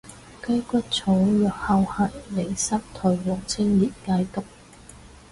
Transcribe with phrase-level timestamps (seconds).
[0.43, 4.43] 雞骨草藥效係利濕退黃清熱解毒